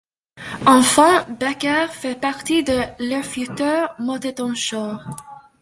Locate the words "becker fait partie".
1.39-2.63